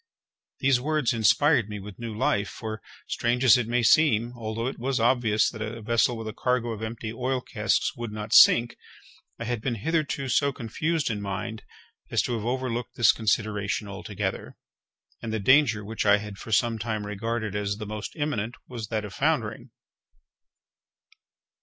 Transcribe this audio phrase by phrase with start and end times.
[0.61, 4.79] These words inspired me with new life; for, strange as it may seem, although it
[4.79, 8.77] was obvious that a vessel with a cargo of empty oil casks would not sink,
[9.37, 11.61] I had been hitherto so confused in mind
[12.09, 14.57] as to have overlooked this consideration altogether;
[15.21, 18.87] and the danger which I had for some time regarded as the most imminent was
[18.87, 19.69] that of foundering.